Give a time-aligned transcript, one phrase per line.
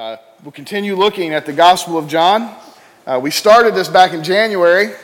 [0.00, 2.54] Uh, we'll continue looking at the Gospel of John.
[3.06, 4.94] Uh, we started this back in January,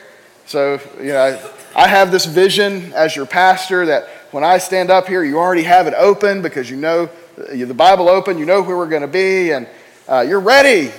[0.47, 1.39] so you know
[1.77, 5.65] I have this vision as your pastor that when I stand up here, you already
[5.65, 9.03] have it open because you know uh, the Bible open, you know where we're going
[9.03, 9.69] to be, and
[10.09, 10.91] uh, you're ready.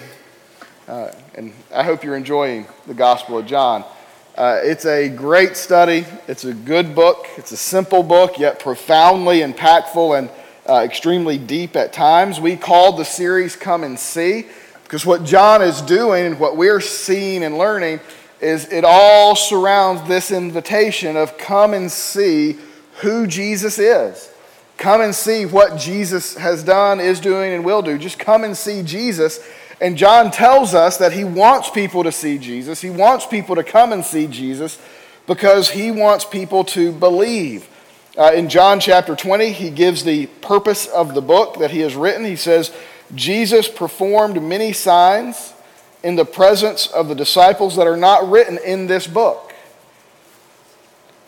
[0.88, 3.84] Uh, and I hope you're enjoying the Gospel of John.
[4.38, 6.06] Uh, it's a great study.
[6.28, 7.26] It's a good book.
[7.36, 10.30] It's a simple book, yet profoundly impactful and
[10.70, 12.40] uh, extremely deep at times.
[12.40, 14.48] We called the series Come and See
[14.84, 18.00] because what John is doing and what we're seeing and learning
[18.40, 22.58] is it all surrounds this invitation of come and see
[23.02, 24.32] who Jesus is.
[24.78, 27.98] Come and see what Jesus has done, is doing, and will do.
[27.98, 29.40] Just come and see Jesus.
[29.82, 32.80] And John tells us that he wants people to see Jesus.
[32.80, 34.80] He wants people to come and see Jesus
[35.26, 37.68] because he wants people to believe.
[38.18, 41.96] Uh, in John chapter 20, he gives the purpose of the book that he has
[41.96, 42.26] written.
[42.26, 42.72] He says,
[43.14, 45.54] Jesus performed many signs
[46.04, 49.54] in the presence of the disciples that are not written in this book.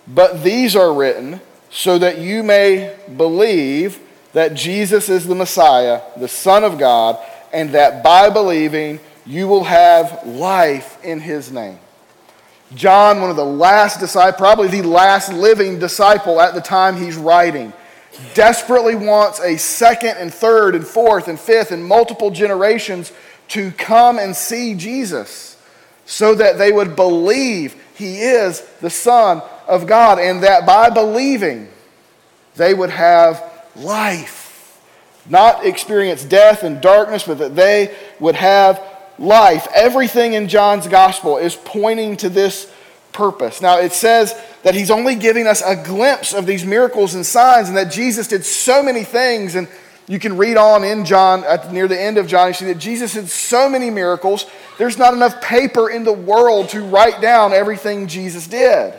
[0.08, 4.00] But these are written so that you may believe
[4.34, 7.20] that Jesus is the Messiah, the Son of God,
[7.54, 11.78] and that by believing you will have life in his name.
[12.76, 17.18] John, one of the last disciples, probably the last living disciple at the time he's
[17.18, 17.74] writing,
[18.34, 23.12] desperately wants a second and third and fourth and fifth and multiple generations
[23.50, 25.58] to come and see Jesus
[26.06, 31.70] so that they would believe he is the Son of God and that by believing
[32.56, 33.44] they would have
[33.76, 34.80] life.
[35.28, 38.84] Not experience death and darkness, but that they would have
[39.20, 39.68] life.
[39.76, 42.72] Everything in John's gospel is pointing to this
[43.12, 43.62] purpose.
[43.62, 47.68] Now, it says that he's only giving us a glimpse of these miracles and signs,
[47.68, 49.56] and that Jesus did so many things.
[49.56, 49.68] And
[50.08, 52.80] you can read on in John, at, near the end of John, you see that
[52.80, 54.46] Jesus did so many miracles.
[54.78, 58.94] There's not enough paper in the world to write down everything Jesus did.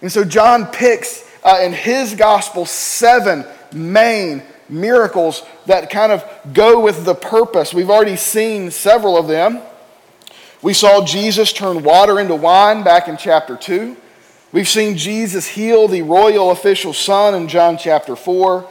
[0.00, 6.80] And so John picks uh, in his gospel seven main miracles that kind of go
[6.80, 7.74] with the purpose.
[7.74, 9.60] We've already seen several of them.
[10.62, 13.96] We saw Jesus turn water into wine back in chapter 2.
[14.52, 18.68] We've seen Jesus heal the royal official's son in John chapter 4.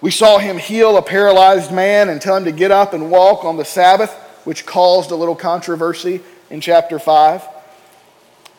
[0.00, 3.44] We saw him heal a paralyzed man and tell him to get up and walk
[3.44, 4.12] on the Sabbath,
[4.44, 7.42] which caused a little controversy in chapter 5.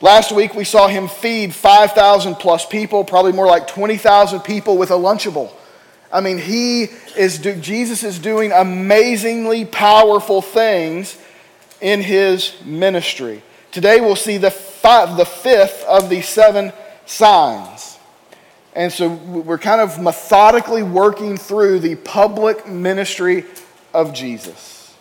[0.02, 4.92] Last week we saw him feed 5,000 plus people, probably more like 20,000 people with
[4.92, 5.52] a Lunchable.
[6.12, 6.84] I mean, he
[7.18, 11.18] is do, Jesus is doing amazingly powerful things
[11.82, 13.44] in his ministry.
[13.72, 16.72] Today we'll see the, five, the fifth of the seven
[17.06, 17.98] signs.
[18.74, 23.44] And so we're kind of methodically working through the public ministry
[23.94, 24.96] of Jesus.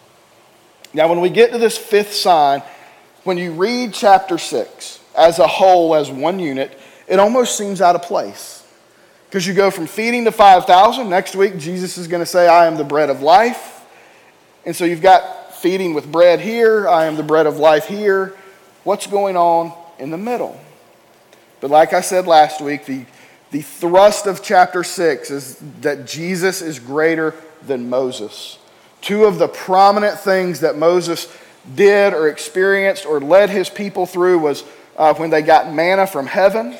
[0.95, 2.63] Now, when we get to this fifth sign,
[3.25, 7.95] when you read chapter 6 as a whole, as one unit, it almost seems out
[7.95, 8.56] of place.
[9.37, 12.65] Because you go from feeding to 5,000, next week Jesus is going to say, I
[12.65, 13.85] am the bread of life.
[14.65, 18.35] And so you've got feeding with bread here, I am the bread of life here.
[18.83, 20.59] What's going on in the middle?
[21.61, 23.05] But like I said last week, the,
[23.51, 27.35] the thrust of chapter 6 is that Jesus is greater
[27.67, 28.57] than Moses.
[29.03, 31.31] Two of the prominent things that Moses
[31.75, 34.65] did or experienced or led his people through was
[34.97, 36.75] uh, when they got manna from heaven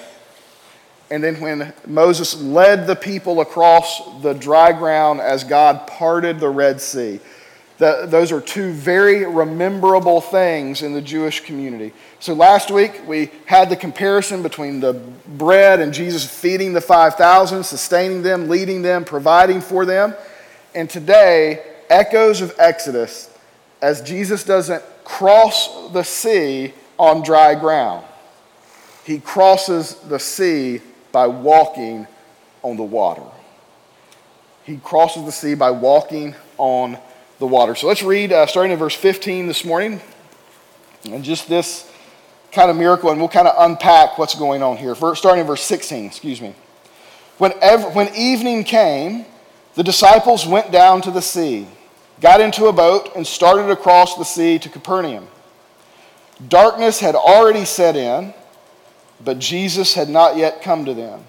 [1.11, 6.49] and then when Moses led the people across the dry ground as God parted the
[6.49, 7.21] Red Sea.
[7.79, 11.93] The, those are two very rememberable things in the Jewish community.
[12.21, 17.63] So last week we had the comparison between the bread and Jesus feeding the 5,000,
[17.63, 20.15] sustaining them, leading them, providing for them.
[20.75, 23.31] And today, echoes of Exodus
[23.83, 28.05] as Jesus doesn't cross the sea on dry ground.
[29.05, 30.81] He crosses the sea
[31.17, 32.07] by walking
[32.61, 33.23] on the water.
[34.65, 36.99] He crosses the sea by walking on
[37.39, 37.75] the water.
[37.75, 40.03] So let's read uh, starting in verse 15 this morning.
[41.11, 41.91] And just this
[42.53, 44.95] kind of miracle, and we'll kind of unpack what's going on here.
[44.95, 46.55] Starting in verse 16, excuse me.
[47.39, 49.25] When, ever, when evening came,
[49.75, 51.67] the disciples went down to the sea,
[52.21, 55.29] got into a boat, and started across the sea to Capernaum.
[56.47, 58.35] Darkness had already set in
[59.25, 61.25] but Jesus had not yet come to them.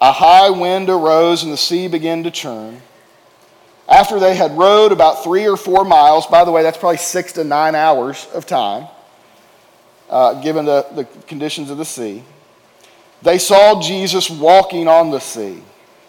[0.00, 2.80] A high wind arose and the sea began to churn.
[3.88, 7.32] After they had rowed about three or four miles, by the way, that's probably six
[7.32, 8.86] to nine hours of time,
[10.10, 12.22] uh, given the, the conditions of the sea,
[13.22, 15.62] they saw Jesus walking on the sea.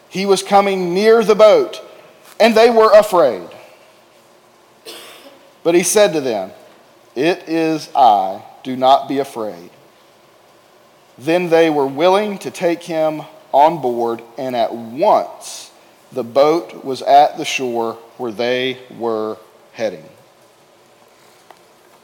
[0.09, 1.81] He was coming near the boat,
[2.39, 3.47] and they were afraid.
[5.63, 6.51] But he said to them,
[7.15, 9.69] It is I, do not be afraid.
[11.19, 15.71] Then they were willing to take him on board, and at once
[16.11, 19.37] the boat was at the shore where they were
[19.73, 20.05] heading.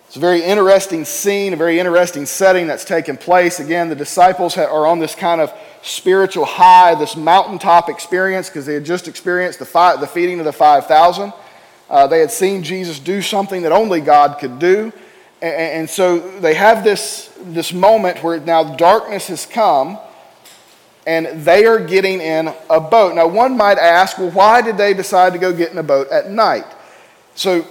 [0.07, 3.59] It's a very interesting scene, a very interesting setting that's taken place.
[3.59, 8.75] Again, the disciples are on this kind of spiritual high, this mountaintop experience, because they
[8.75, 11.33] had just experienced the, five, the feeding of the 5,000.
[11.89, 14.91] Uh, they had seen Jesus do something that only God could do.
[15.41, 19.99] And, so they have this, this moment where now darkness has come
[21.05, 23.15] and they are getting in a boat.
[23.15, 26.07] Now, one might ask, well, why did they decide to go get in a boat
[26.09, 26.65] at night?
[27.35, 27.65] So,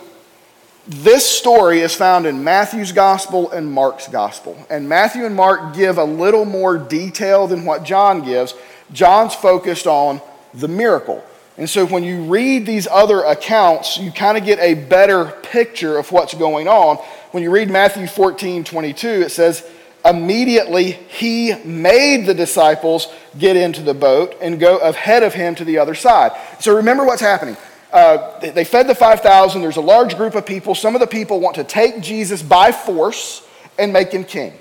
[0.87, 4.67] this story is found in Matthew's gospel and Mark's gospel.
[4.69, 8.55] And Matthew and Mark give a little more detail than what John gives.
[8.93, 10.21] John's focused on
[10.53, 11.25] the miracle.
[11.57, 15.99] And so when you read these other accounts, you kind of get a better picture
[15.99, 16.97] of what's going on.
[17.31, 19.69] When you read Matthew 14 22, it says,
[20.05, 23.09] Immediately he made the disciples
[23.39, 26.33] get into the boat and go ahead of him to the other side.
[26.61, 27.57] So remember what's happening.
[27.91, 29.63] Uh, they fed the 5,000.
[29.63, 30.75] There's a large group of people.
[30.75, 33.47] Some of the people want to take Jesus by force
[33.79, 34.53] and make him king.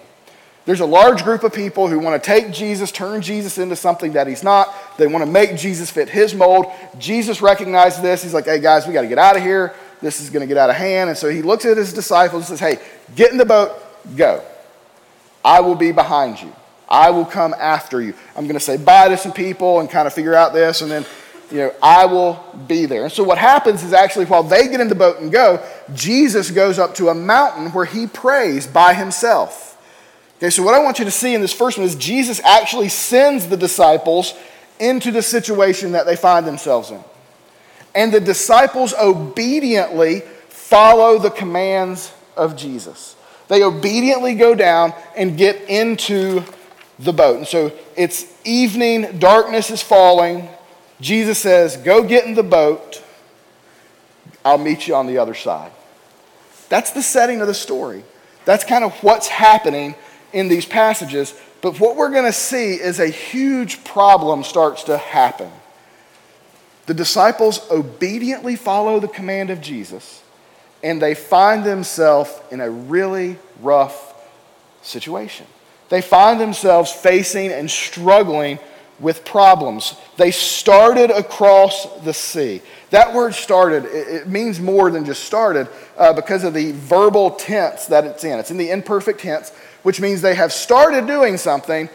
[0.66, 4.14] There's a large group of people who want to take Jesus, turn Jesus into something
[4.14, 4.74] that he's not.
[4.98, 6.68] They want to make Jesus fit his mold.
[6.98, 8.24] Jesus recognizes this.
[8.24, 9.74] He's like, hey, guys, we got to get out of here.
[10.02, 11.10] This is going to get out of hand.
[11.10, 12.84] And so he looks at his disciples and says, hey,
[13.16, 13.74] get in the boat,
[14.16, 14.42] go.
[15.44, 16.54] I will be behind you.
[16.88, 18.14] I will come after you.
[18.36, 20.82] I'm going to say bye to some people and kind of figure out this.
[20.82, 21.06] And then
[21.52, 23.04] you know, I will be there.
[23.04, 25.64] And so what happens is actually while they get in the boat and go,
[25.94, 29.73] Jesus goes up to a mountain where he prays by himself.
[30.44, 32.90] Okay, so what I want you to see in this first one is Jesus actually
[32.90, 34.34] sends the disciples
[34.78, 37.02] into the situation that they find themselves in.
[37.96, 40.20] And the disciples obediently
[40.50, 43.16] follow the commands of Jesus.
[43.48, 46.44] They obediently go down and get into
[47.00, 47.38] the boat.
[47.38, 50.50] And so it's evening, darkness is falling.
[51.00, 53.02] Jesus says, Go get in the boat.
[54.44, 55.72] I'll meet you on the other side.
[56.68, 58.04] That's the setting of the story.
[58.44, 59.96] That's kind of what's happening
[60.34, 61.34] in these passages.
[61.62, 65.50] But what we're going to see is a huge problem starts to happen.
[66.86, 70.22] The disciples obediently follow the command of Jesus,
[70.84, 74.14] and they find themselves in a really rough
[74.82, 75.48] situation.
[75.90, 78.60] They find themselves facing and struggling
[79.00, 79.96] with problems.
[80.18, 82.62] They started across the sea.
[82.90, 87.86] That word started, it, means more than just started uh, because of the verbal tense
[87.88, 88.40] that it's in.
[88.40, 89.52] It's in the imperfect tense,
[89.84, 91.90] which means they have started doing something,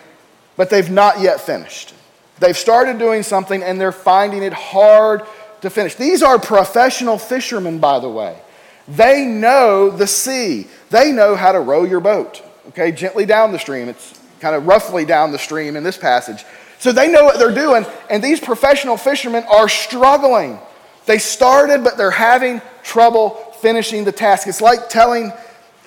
[0.56, 1.94] but they've not yet finished.
[2.38, 5.22] They've started doing something and they're finding it hard
[5.62, 5.96] to finish.
[5.96, 8.40] These are professional fishermen, by the way.
[8.86, 13.58] They know the sea, they know how to row your boat, okay, gently down the
[13.58, 13.88] stream.
[13.88, 16.44] It's kind of roughly down the stream in this passage.
[16.78, 20.58] So they know what they're doing, and these professional fishermen are struggling.
[21.06, 23.30] They started, but they're having trouble
[23.60, 24.46] finishing the task.
[24.46, 25.32] It's like telling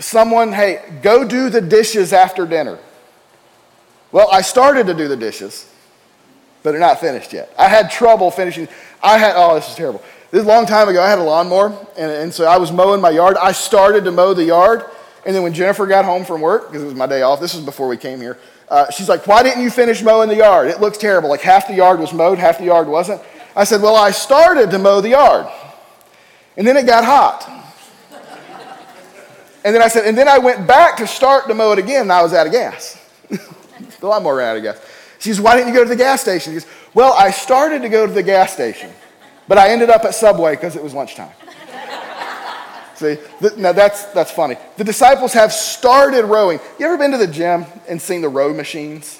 [0.01, 2.77] someone, hey, go do the dishes after dinner.
[4.11, 5.71] Well, I started to do the dishes,
[6.63, 7.53] but they're not finished yet.
[7.57, 8.67] I had trouble finishing.
[9.01, 10.03] I had, oh, this is terrible.
[10.31, 12.71] This is a long time ago, I had a lawnmower, and, and so I was
[12.71, 13.37] mowing my yard.
[13.37, 14.85] I started to mow the yard,
[15.25, 17.53] and then when Jennifer got home from work, because it was my day off, this
[17.53, 18.37] was before we came here,
[18.69, 20.69] uh, she's like, Why didn't you finish mowing the yard?
[20.69, 21.29] It looks terrible.
[21.29, 23.21] Like half the yard was mowed, half the yard wasn't.
[23.53, 25.51] I said, Well, I started to mow the yard.
[26.55, 27.60] And then it got hot.
[29.63, 32.03] And then I said, And then I went back to start to mow it again,
[32.03, 32.97] and I was out of gas.
[34.01, 34.79] a lot more out of gas.
[35.19, 36.53] She says, Why didn't you go to the gas station?
[36.53, 38.91] He goes, Well, I started to go to the gas station,
[39.47, 41.31] but I ended up at Subway because it was lunchtime.
[42.95, 43.17] See,
[43.57, 44.55] now that's, that's funny.
[44.77, 46.59] The disciples have started rowing.
[46.79, 49.19] You ever been to the gym and seen the row machines?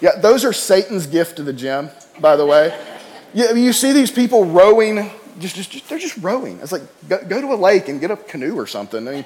[0.00, 1.90] Yeah, those are Satan's gift to the gym,
[2.20, 2.78] by the way.
[3.36, 6.60] You, you see these people rowing, just, just, just, they're just rowing.
[6.60, 9.08] It's like, go, go to a lake and get a canoe or something.
[9.08, 9.24] I mean,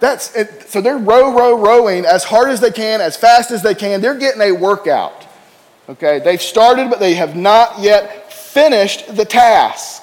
[0.00, 0.70] that's it.
[0.70, 4.00] So they're row, row, rowing as hard as they can, as fast as they can.
[4.00, 5.26] They're getting a workout.
[5.88, 10.02] Okay, they've started, but they have not yet finished the task.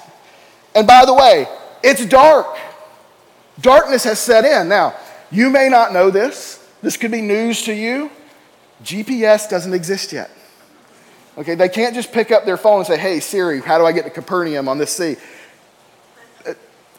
[0.76, 1.48] And by the way,
[1.84, 2.48] it's dark.
[3.60, 4.70] Darkness has set in.
[4.70, 4.96] Now,
[5.32, 6.66] you may not know this.
[6.82, 8.10] This could be news to you.
[8.84, 10.30] GPS doesn't exist yet.
[11.38, 13.92] Okay, they can't just pick up their phone and say, hey, Siri, how do I
[13.92, 15.18] get to Capernaum on this sea?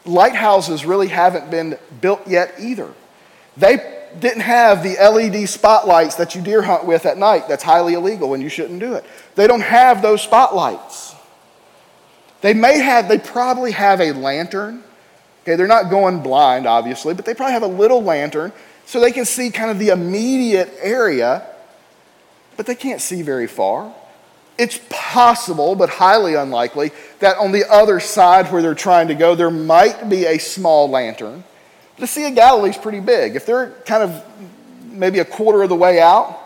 [0.05, 2.91] Lighthouses really haven't been built yet either.
[3.57, 7.47] They didn't have the LED spotlights that you deer hunt with at night.
[7.47, 9.05] That's highly illegal and you shouldn't do it.
[9.35, 11.15] They don't have those spotlights.
[12.41, 14.83] They may have, they probably have a lantern
[15.45, 18.51] Okay, they're not going blind, obviously, but they probably have a little lantern
[18.87, 21.45] so they can see kind of the immediate area,
[22.57, 23.93] but they can't see very far.
[24.57, 29.35] It's possible, but highly unlikely, that on the other side where they're trying to go,
[29.35, 31.43] there might be a small lantern.
[31.97, 33.35] The Sea of Galilee is pretty big.
[33.35, 34.23] If they're kind of
[34.83, 36.39] maybe a quarter of the way out,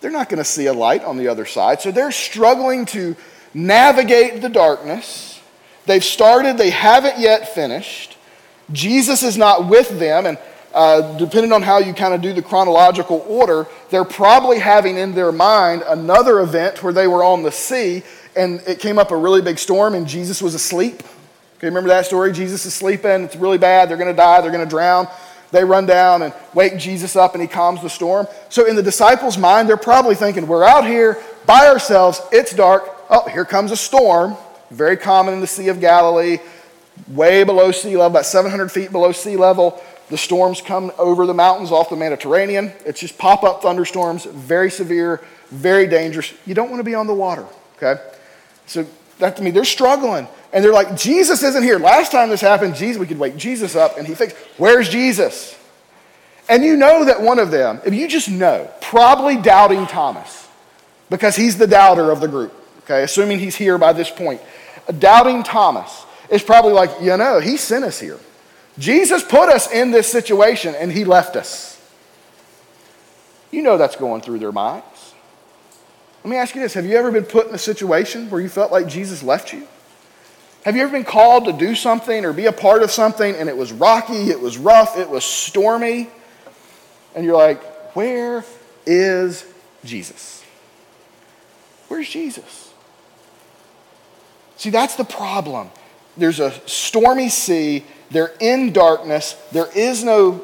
[0.00, 1.80] they're not going to see a light on the other side.
[1.80, 3.16] So they're struggling to
[3.52, 5.40] navigate the darkness.
[5.86, 8.16] They've started, they haven't yet finished.
[8.72, 10.38] Jesus is not with them, and
[10.76, 15.14] uh, depending on how you kind of do the chronological order, they're probably having in
[15.14, 18.02] their mind another event where they were on the sea
[18.36, 21.02] and it came up a really big storm and Jesus was asleep.
[21.56, 22.30] Okay, remember that story?
[22.30, 25.08] Jesus is sleeping, it's really bad, they're going to die, they're going to drown.
[25.50, 28.26] They run down and wake Jesus up and he calms the storm.
[28.50, 32.84] So, in the disciples' mind, they're probably thinking, We're out here by ourselves, it's dark.
[33.08, 34.36] Oh, here comes a storm.
[34.70, 36.38] Very common in the Sea of Galilee,
[37.08, 39.82] way below sea level, about 700 feet below sea level.
[40.08, 42.72] The storms come over the mountains off the Mediterranean.
[42.84, 46.32] It's just pop up thunderstorms, very severe, very dangerous.
[46.46, 47.46] You don't want to be on the water,
[47.76, 48.00] okay?
[48.66, 48.86] So
[49.18, 50.28] that to me, they're struggling.
[50.52, 51.78] And they're like, Jesus isn't here.
[51.78, 55.58] Last time this happened, Jesus, we could wake Jesus up and he thinks, Where's Jesus?
[56.48, 60.48] And you know that one of them, if you just know, probably doubting Thomas,
[61.10, 64.40] because he's the doubter of the group, okay, assuming he's here by this point.
[64.98, 68.18] Doubting Thomas is probably like, you know, he sent us here.
[68.78, 71.80] Jesus put us in this situation and he left us.
[73.50, 75.14] You know that's going through their minds.
[76.22, 78.48] Let me ask you this Have you ever been put in a situation where you
[78.48, 79.66] felt like Jesus left you?
[80.64, 83.48] Have you ever been called to do something or be a part of something and
[83.48, 86.10] it was rocky, it was rough, it was stormy?
[87.14, 87.62] And you're like,
[87.94, 88.44] where
[88.84, 89.46] is
[89.84, 90.44] Jesus?
[91.86, 92.72] Where's Jesus?
[94.56, 95.70] See, that's the problem.
[96.16, 99.32] There's a stormy sea they're in darkness.
[99.52, 100.42] There is no,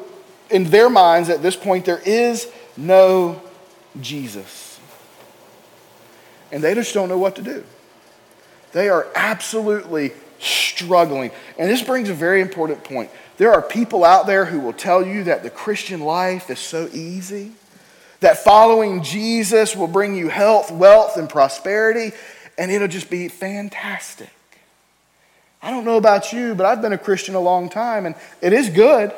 [0.49, 3.41] in their minds at this point, there is no
[4.01, 4.79] Jesus.
[6.51, 7.63] And they just don't know what to do.
[8.73, 11.31] They are absolutely struggling.
[11.57, 13.09] And this brings a very important point.
[13.37, 16.89] There are people out there who will tell you that the Christian life is so
[16.93, 17.51] easy,
[18.19, 22.11] that following Jesus will bring you health, wealth, and prosperity,
[22.57, 24.29] and it'll just be fantastic.
[25.63, 28.51] I don't know about you, but I've been a Christian a long time, and it
[28.51, 29.13] is good,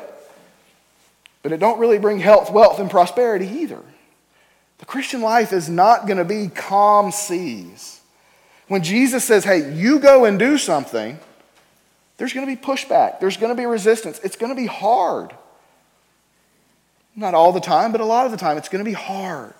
[1.42, 3.80] but it don't really bring health, wealth, and prosperity either.
[4.78, 8.00] The Christian life is not going to be calm seas.
[8.68, 11.18] When Jesus says, hey, you go and do something,
[12.16, 13.18] there's going to be pushback.
[13.18, 14.20] There's going to be resistance.
[14.22, 15.34] It's going to be hard.
[17.16, 19.54] Not all the time, but a lot of the time, it's going to be hard.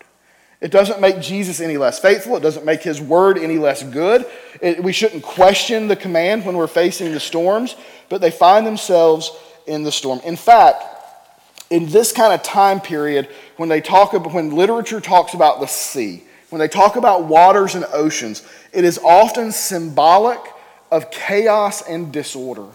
[0.60, 2.36] It doesn't make Jesus any less faithful.
[2.36, 4.26] It doesn't make his word any less good.
[4.62, 7.76] It, we shouldn't question the command when we're facing the storms,
[8.08, 9.30] but they find themselves
[9.66, 10.20] in the storm.
[10.24, 10.82] In fact,
[11.68, 15.66] in this kind of time period, when they talk about, when literature talks about the
[15.66, 20.40] sea, when they talk about waters and oceans, it is often symbolic
[20.90, 22.66] of chaos and disorder.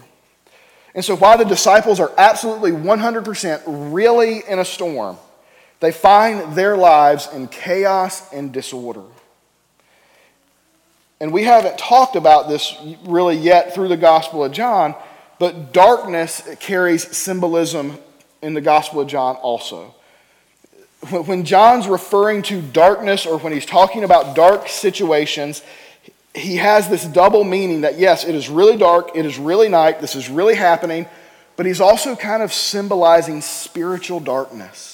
[0.94, 5.16] And so while the disciples are absolutely 100% really in a storm,
[5.82, 9.02] they find their lives in chaos and disorder.
[11.20, 14.94] And we haven't talked about this really yet through the Gospel of John,
[15.40, 17.98] but darkness carries symbolism
[18.42, 19.92] in the Gospel of John also.
[21.10, 25.64] When John's referring to darkness or when he's talking about dark situations,
[26.32, 30.00] he has this double meaning that yes, it is really dark, it is really night,
[30.00, 31.06] this is really happening,
[31.56, 34.91] but he's also kind of symbolizing spiritual darkness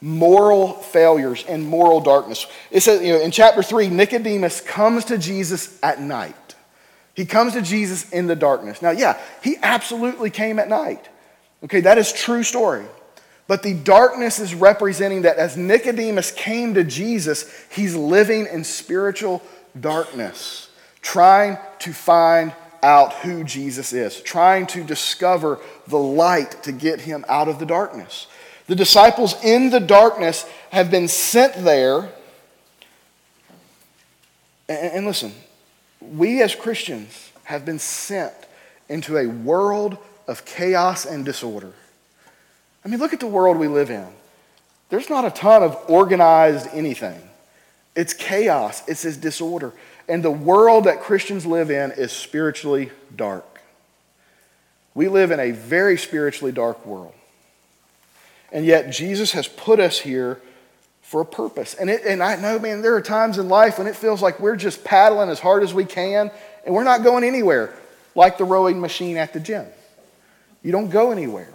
[0.00, 2.46] moral failures and moral darkness.
[2.70, 6.54] It says you know, in chapter 3, Nicodemus comes to Jesus at night.
[7.14, 8.80] He comes to Jesus in the darkness.
[8.80, 11.08] Now, yeah, he absolutely came at night.
[11.64, 12.84] Okay, that is true story.
[13.48, 19.42] But the darkness is representing that as Nicodemus came to Jesus, he's living in spiritual
[19.78, 22.52] darkness, trying to find
[22.82, 27.66] out who Jesus is, trying to discover the light to get him out of the
[27.66, 28.26] darkness.
[28.68, 32.10] The disciples in the darkness have been sent there.
[34.68, 35.32] And, listen,
[36.00, 38.34] we as Christians have been sent
[38.88, 39.96] into a world
[40.28, 41.72] of chaos and disorder.
[42.84, 44.06] I mean, look at the world we live in.
[44.90, 47.20] There's not a ton of organized anything.
[47.96, 49.72] It's chaos, it's this disorder.
[50.08, 53.62] And the world that Christians live in is spiritually dark.
[54.94, 57.14] We live in a very spiritually dark world.
[58.50, 60.40] And yet, Jesus has put us here
[61.02, 61.74] for a purpose.
[61.74, 64.40] And, it, and I know, man, there are times in life when it feels like
[64.40, 66.30] we're just paddling as hard as we can
[66.66, 67.74] and we're not going anywhere,
[68.14, 69.66] like the rowing machine at the gym.
[70.62, 71.48] You don't go anywhere.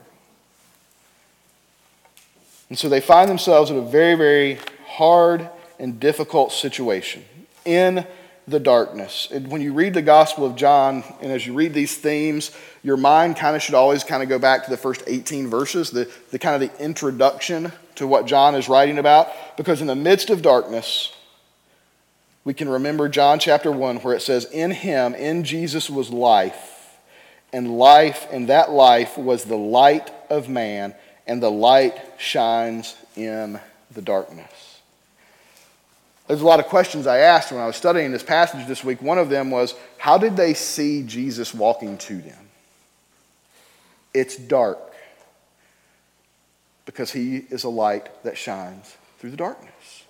[2.70, 4.58] And so they find themselves in a very, very
[4.88, 5.48] hard
[5.78, 7.24] and difficult situation
[7.66, 8.08] in
[8.48, 9.30] the darkness.
[9.32, 12.52] And when you read the Gospel of John, and as you read these themes,
[12.84, 15.92] your mind kind of should always kind of go back to the first 18 verses,
[15.92, 19.30] the, the kind of the introduction to what John is writing about.
[19.56, 21.16] Because in the midst of darkness,
[22.44, 26.98] we can remember John chapter 1, where it says, In him, in Jesus, was life,
[27.54, 30.94] and life, and that life was the light of man,
[31.26, 34.53] and the light shines in the darkness.
[36.28, 39.02] There's a lot of questions I asked when I was studying this passage this week.
[39.02, 42.50] One of them was, How did they see Jesus walking to them?
[44.14, 44.80] It's dark
[46.86, 50.04] because he is a light that shines through the darkness.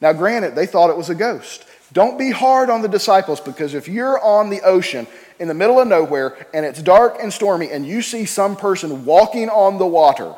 [0.00, 1.64] Now, granted, they thought it was a ghost.
[1.92, 5.06] Don't be hard on the disciples because if you're on the ocean
[5.38, 9.04] in the middle of nowhere and it's dark and stormy and you see some person
[9.04, 10.34] walking on the water,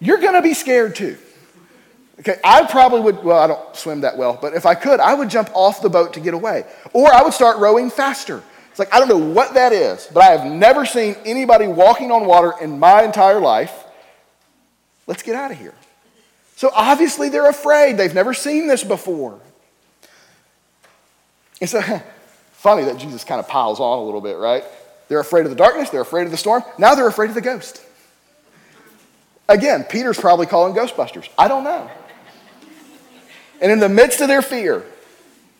[0.00, 1.16] you're going to be scared too.
[2.20, 5.14] Okay, I probably would, well, I don't swim that well, but if I could, I
[5.14, 6.64] would jump off the boat to get away.
[6.92, 8.42] Or I would start rowing faster.
[8.70, 12.10] It's like, I don't know what that is, but I have never seen anybody walking
[12.10, 13.84] on water in my entire life.
[15.06, 15.74] Let's get out of here.
[16.56, 17.96] So obviously they're afraid.
[17.96, 19.40] They've never seen this before.
[21.58, 21.80] It's so
[22.52, 24.62] funny that Jesus kind of piles on a little bit, right?
[25.08, 26.62] They're afraid of the darkness, they're afraid of the storm.
[26.78, 27.82] Now they're afraid of the ghost.
[29.50, 31.28] Again, Peter's probably calling Ghostbusters.
[31.36, 31.90] I don't know.
[33.60, 34.84] And in the midst of their fear,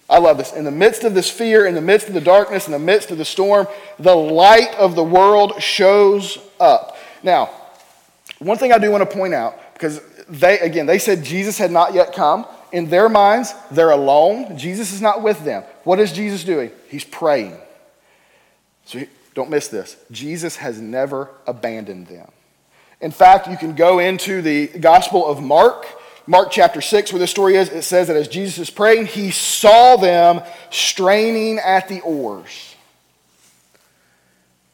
[0.09, 0.53] I love this.
[0.53, 3.11] In the midst of this fear, in the midst of the darkness, in the midst
[3.11, 3.67] of the storm,
[3.99, 6.97] the light of the world shows up.
[7.25, 7.51] Now,
[8.39, 11.73] one thing I do want to point out, because they, again, they said Jesus had
[11.73, 12.47] not yet come.
[12.73, 14.57] In their minds, they're alone.
[14.57, 15.65] Jesus is not with them.
[15.83, 16.71] What is Jesus doing?
[16.89, 17.59] He's praying.
[18.85, 19.03] So
[19.35, 19.97] don't miss this.
[20.13, 22.31] Jesus has never abandoned them.
[23.01, 25.87] In fact, you can go into the Gospel of Mark,
[26.27, 27.71] Mark chapter 6, where this story is.
[27.71, 32.75] It says that as Jesus is praying, he saw them straining at the oars.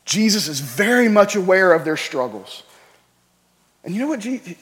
[0.05, 2.63] Jesus is very much aware of their struggles.
[3.85, 4.21] And you know what?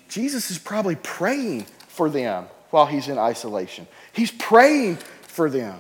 [0.09, 3.87] Jesus is probably praying for them while he's in isolation.
[4.13, 5.79] He's praying for them.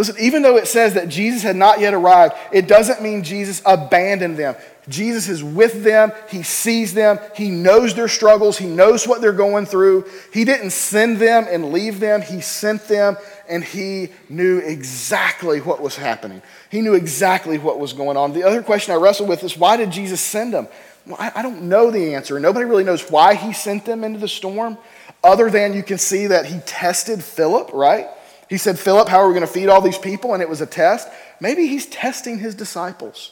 [0.00, 3.60] Listen, even though it says that Jesus had not yet arrived, it doesn't mean Jesus
[3.66, 4.56] abandoned them.
[4.88, 6.10] Jesus is with them.
[6.30, 7.18] He sees them.
[7.36, 8.56] He knows their struggles.
[8.56, 10.06] He knows what they're going through.
[10.32, 12.22] He didn't send them and leave them.
[12.22, 16.40] He sent them and he knew exactly what was happening.
[16.70, 18.32] He knew exactly what was going on.
[18.32, 20.66] The other question I wrestled with is why did Jesus send them?
[21.04, 22.40] Well, I, I don't know the answer.
[22.40, 24.78] Nobody really knows why he sent them into the storm,
[25.22, 28.08] other than you can see that he tested Philip, right?
[28.50, 30.34] He said, Philip, how are we going to feed all these people?
[30.34, 31.08] And it was a test.
[31.40, 33.30] Maybe he's testing his disciples.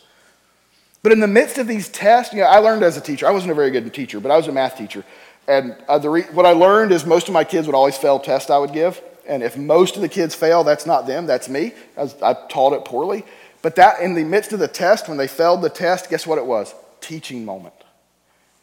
[1.03, 3.27] But in the midst of these tests, you know, I learned as a teacher.
[3.27, 5.05] I wasn't a very good teacher, but I was a math teacher.
[5.49, 8.49] And uh, re- what I learned is most of my kids would always fail tests
[8.49, 9.03] I would give.
[9.29, 11.73] And if most of the kids fail, that's not them, that's me.
[11.97, 13.25] I, was, I taught it poorly.
[13.61, 16.39] But that, in the midst of the test, when they failed the test, guess what
[16.39, 16.73] it was?
[17.01, 17.75] Teaching moment.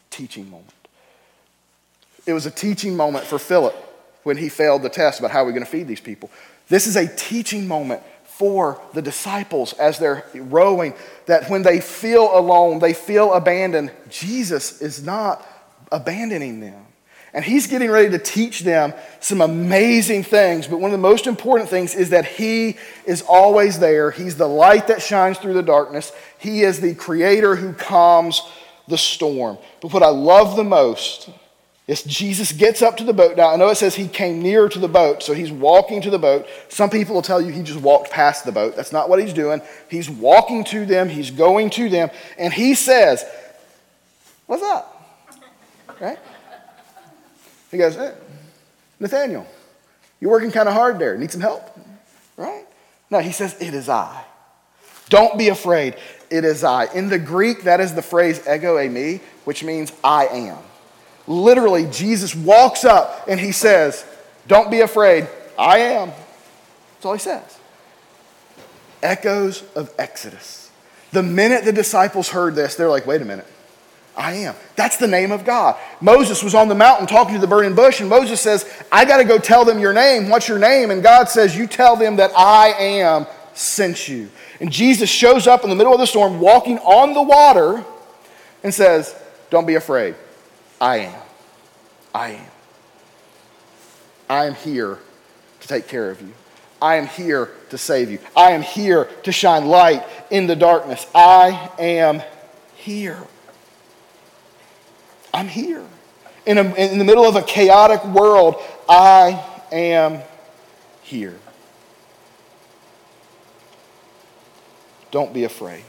[0.08, 0.72] Teaching moment.
[2.24, 3.85] It was a teaching moment for Philip
[4.26, 6.28] when he failed the test about how we're going to feed these people.
[6.66, 10.94] This is a teaching moment for the disciples as they're rowing
[11.26, 15.46] that when they feel alone, they feel abandoned, Jesus is not
[15.92, 16.86] abandoning them.
[17.34, 20.66] And he's getting ready to teach them some amazing things.
[20.66, 24.10] But one of the most important things is that he is always there.
[24.10, 28.42] He's the light that shines through the darkness, he is the creator who calms
[28.88, 29.56] the storm.
[29.80, 31.30] But what I love the most
[31.86, 33.36] is Jesus gets up to the boat.
[33.36, 36.10] Now, I know it says he came near to the boat, so he's walking to
[36.10, 36.46] the boat.
[36.68, 38.74] Some people will tell you he just walked past the boat.
[38.74, 39.62] That's not what he's doing.
[39.88, 43.24] He's walking to them, he's going to them, and he says,
[44.46, 44.92] What's up?
[46.00, 46.18] Right?
[47.70, 48.14] He goes, hey,
[49.00, 49.46] Nathaniel,
[50.20, 51.16] you're working kind of hard there.
[51.18, 51.76] Need some help?
[52.36, 52.64] Right?
[53.10, 54.24] No, he says, It is I.
[55.08, 55.96] Don't be afraid.
[56.30, 56.92] It is I.
[56.92, 60.58] In the Greek, that is the phrase ego eimi, which means I am.
[61.26, 64.04] Literally, Jesus walks up and he says,
[64.46, 65.28] Don't be afraid.
[65.58, 66.08] I am.
[66.94, 67.58] That's all he says.
[69.02, 70.70] Echoes of Exodus.
[71.12, 73.46] The minute the disciples heard this, they're like, Wait a minute.
[74.16, 74.54] I am.
[74.76, 75.76] That's the name of God.
[76.00, 79.18] Moses was on the mountain talking to the burning bush, and Moses says, I got
[79.18, 80.30] to go tell them your name.
[80.30, 80.90] What's your name?
[80.90, 84.30] And God says, You tell them that I am sent you.
[84.58, 87.84] And Jesus shows up in the middle of the storm, walking on the water,
[88.62, 89.14] and says,
[89.50, 90.14] Don't be afraid.
[90.80, 91.20] I am.
[92.14, 92.50] I am.
[94.28, 94.98] I am here
[95.60, 96.32] to take care of you.
[96.80, 98.18] I am here to save you.
[98.36, 101.06] I am here to shine light in the darkness.
[101.14, 102.22] I am
[102.74, 103.18] here.
[105.32, 105.84] I'm here.
[106.44, 108.56] In, a, in the middle of a chaotic world,
[108.88, 110.20] I am
[111.02, 111.38] here.
[115.10, 115.84] Don't be afraid.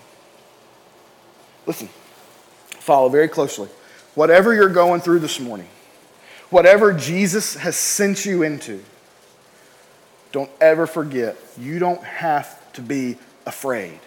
[1.65, 1.89] Listen,
[2.79, 3.67] follow very closely.
[4.17, 5.67] Whatever you're going through this morning,
[6.49, 8.83] whatever Jesus has sent you into,
[10.31, 13.99] don't ever forget you don't have to be afraid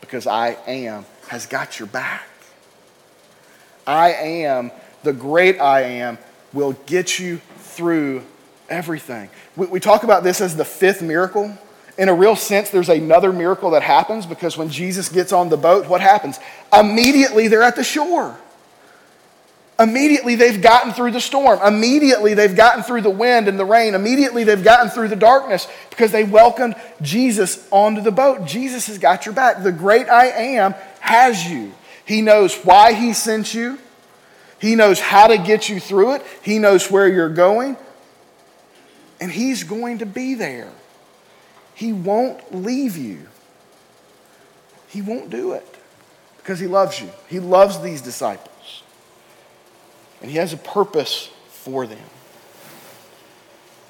[0.00, 2.26] because I am has got your back.
[3.86, 4.72] I am,
[5.04, 6.18] the great I am,
[6.52, 8.24] will get you through
[8.68, 9.30] everything.
[9.54, 11.56] We, we talk about this as the fifth miracle
[11.96, 15.56] in a real sense, there's another miracle that happens because when Jesus gets on the
[15.56, 16.40] boat, what happens?
[16.72, 18.36] Immediately they're at the shore.
[19.78, 21.60] Immediately they've gotten through the storm.
[21.62, 23.94] Immediately they've gotten through the wind and the rain.
[23.94, 28.46] Immediately they've gotten through the darkness because they welcomed Jesus onto the boat.
[28.46, 29.62] Jesus has got your back.
[29.62, 31.72] The great I am has you.
[32.04, 33.78] He knows why he sent you.
[34.58, 36.22] He knows how to get you through it.
[36.42, 37.76] He knows where you're going.
[39.20, 40.70] And he's going to be there.
[41.74, 43.26] He won't leave you.
[44.92, 45.66] He won't do it
[46.36, 47.08] because He loves you.
[47.28, 48.51] He loves these disciples.
[50.22, 51.98] And He has a purpose for them.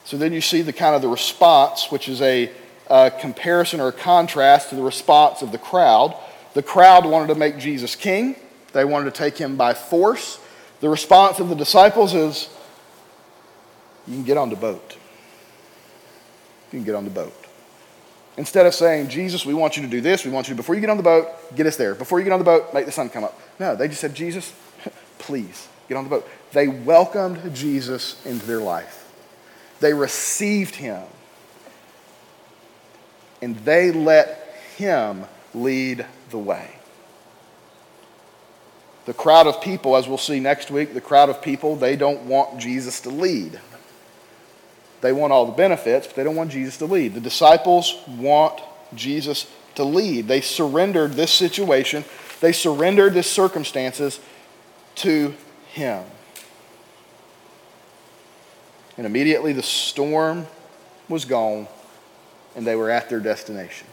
[0.04, 2.50] So then you see the kind of the response, which is a,
[2.88, 6.16] a comparison or a contrast to the response of the crowd.
[6.54, 8.36] The crowd wanted to make Jesus king,
[8.72, 10.38] they wanted to take him by force.
[10.80, 12.48] The response of the disciples is
[14.06, 14.96] you can get on the boat.
[16.72, 17.32] You can get on the boat.
[18.36, 20.74] Instead of saying, Jesus, we want you to do this, we want you to, before
[20.74, 21.94] you get on the boat, get us there.
[21.94, 23.38] Before you get on the boat, make the sun come up.
[23.60, 24.52] No, they just said, Jesus,
[25.22, 26.28] please, get on the boat.
[26.52, 29.10] They welcomed Jesus into their life,
[29.80, 31.02] they received him,
[33.40, 36.70] and they let him lead the way.
[39.04, 42.22] The crowd of people, as we'll see next week, the crowd of people, they don't
[42.22, 43.58] want Jesus to lead.
[45.00, 47.14] They want all the benefits, but they don't want Jesus to lead.
[47.14, 48.60] The disciples want
[48.94, 50.28] Jesus to lead.
[50.28, 52.04] They surrendered this situation,
[52.40, 54.20] they surrendered this circumstances
[54.96, 55.34] to
[55.68, 56.04] Him.
[58.96, 60.46] And immediately the storm
[61.08, 61.66] was gone
[62.54, 63.86] and they were at their destination.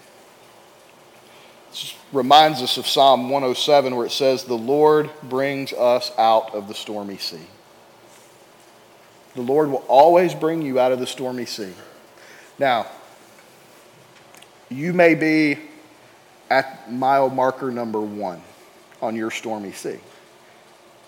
[1.70, 6.68] This reminds us of Psalm 107 where it says, The Lord brings us out of
[6.68, 7.48] the stormy sea.
[9.36, 11.74] The Lord will always bring you out of the stormy sea.
[12.58, 12.88] Now,
[14.70, 15.58] you may be
[16.50, 18.42] at mile marker number one
[19.02, 20.00] on your stormy sea.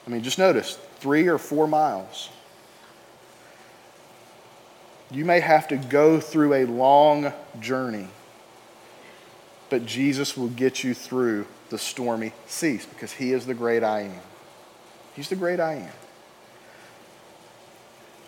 [0.05, 2.29] I mean, just notice three or four miles.
[5.09, 8.07] You may have to go through a long journey,
[9.69, 14.01] but Jesus will get you through the stormy seas because He is the great I
[14.01, 14.21] am.
[15.15, 15.91] He's the great I am.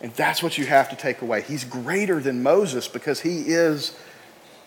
[0.04, 1.42] And that's what you have to take away.
[1.42, 3.98] He's greater than Moses because he is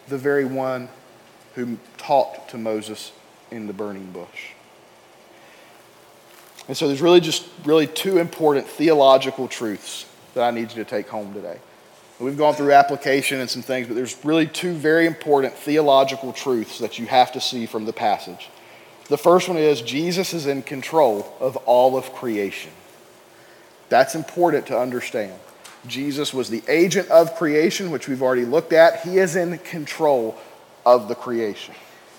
[0.09, 0.88] the very one
[1.55, 3.12] who talked to Moses
[3.51, 4.56] in the burning bush.
[6.68, 10.85] And so there's really just really two important theological truths that I need you to
[10.85, 11.59] take home today.
[12.18, 16.79] We've gone through application and some things, but there's really two very important theological truths
[16.79, 18.48] that you have to see from the passage.
[19.09, 22.72] The first one is Jesus is in control of all of creation.
[23.88, 25.38] That's important to understand.
[25.87, 29.02] Jesus was the agent of creation, which we've already looked at.
[29.02, 30.37] He is in control
[30.85, 31.74] of the creation.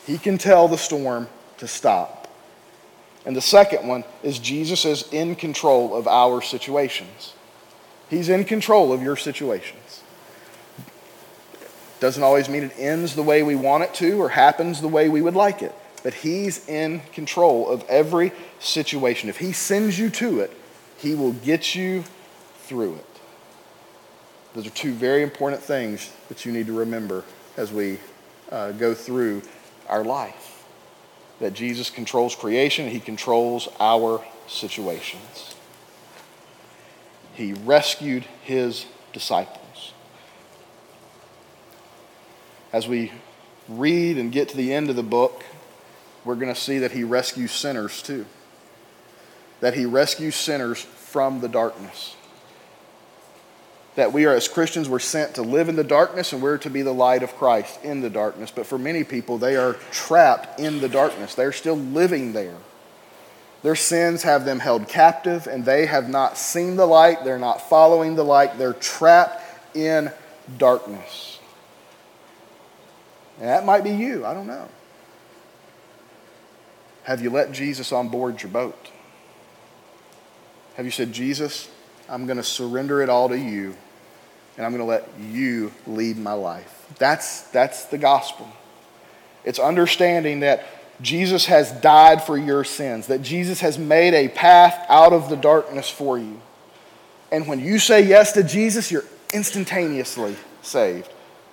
[0.05, 2.16] He can tell the storm to stop.
[3.27, 7.33] And the second one is Jesus is in control of our situations.
[8.09, 10.01] He's in control of your situations.
[11.99, 15.09] Doesn't always mean it ends the way we want it to or happens the way
[15.09, 19.27] we would like it, but He's in control of every situation.
[19.27, 20.53] If He sends you to it,
[20.97, 22.05] he will get you
[22.59, 23.05] through it.
[24.53, 27.25] Those are two very important things that you need to remember
[27.57, 27.99] as we
[28.53, 29.41] uh, go through
[29.89, 30.57] our life.
[31.39, 35.56] That Jesus controls creation, He controls our situations.
[37.34, 39.93] He rescued His disciples.
[42.73, 43.12] As we
[43.69, 45.43] read and get to the end of the book,
[46.26, 48.26] we're going to see that He rescues sinners too
[49.60, 52.15] that he rescues sinners from the darkness.
[53.97, 56.69] That we are, as Christians, we're sent to live in the darkness and we're to
[56.69, 58.51] be the light of Christ in the darkness.
[58.51, 61.33] But for many people, they are trapped in the darkness.
[61.33, 62.57] They're still living there.
[63.63, 67.23] Their sins have them held captive and they have not seen the light.
[67.23, 68.60] They're not following the light.
[68.60, 69.43] They're trapped
[69.75, 70.12] in
[70.60, 71.39] darkness.
[73.39, 74.27] And that might be you.
[74.27, 74.69] I don't know.
[77.01, 78.91] Have you let Jesus on board your boat?
[80.75, 81.67] Have you said, Jesus,
[82.07, 83.75] I'm going to surrender it all to you,
[84.58, 86.86] and I'm going to let you lead my life?
[86.98, 88.50] That's, that's the gospel.
[89.46, 90.65] It's understanding that
[91.02, 95.36] Jesus has died for your sins, that Jesus has made a path out of the
[95.36, 96.41] darkness for you.
[97.32, 101.10] And when you say yes to Jesus, you're instantaneously saved.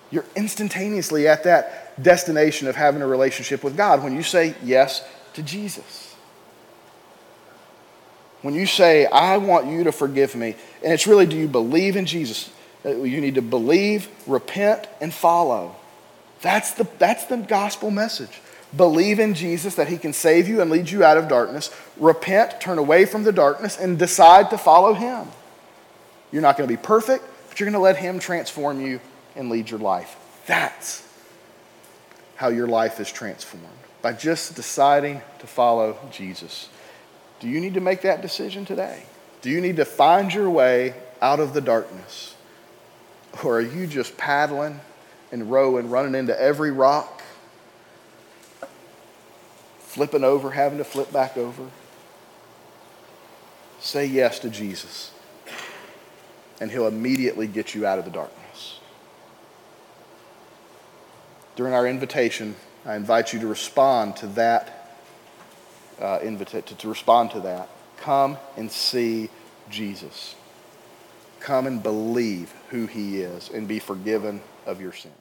[0.09, 5.07] You're instantaneously at that destination of having a relationship with God when you say yes
[5.33, 6.15] to Jesus.
[8.41, 11.95] When you say, I want you to forgive me, and it's really, do you believe
[11.95, 12.51] in Jesus?
[12.85, 15.75] Uh, you need to believe, repent, and follow.
[16.41, 18.41] That's the, that's the gospel message.
[18.75, 21.71] Believe in Jesus that he can save you and lead you out of darkness.
[21.97, 25.27] Repent, turn away from the darkness, and decide to follow him.
[26.31, 28.99] You're not going to be perfect, but you're going to let him transform you
[29.35, 30.15] and lead your life.
[30.45, 31.07] That's
[32.35, 33.65] how your life is transformed
[34.01, 36.69] by just deciding to follow Jesus.
[37.39, 39.03] Do you need to make that decision today?
[39.41, 42.34] Do you need to find your way out of the darkness?
[43.43, 44.79] Or are you just paddling
[45.31, 47.23] and rowing, running into every rock,
[49.79, 51.69] flipping over, having to flip back over?
[53.79, 55.11] Say yes to Jesus,
[56.59, 58.79] and He'll immediately get you out of the darkness.
[61.55, 64.85] During our invitation, I invite you to respond to that
[65.99, 67.69] uh, to, to respond to that.
[67.97, 69.29] Come and see
[69.69, 70.35] Jesus.
[71.39, 75.13] Come and believe who he is and be forgiven of your sin.